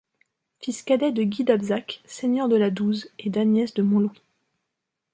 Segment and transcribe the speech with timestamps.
[0.61, 4.19] Fils cadet de Guy d'Abzac, seigneur de la Douze, et d’Agnès de Montlouis.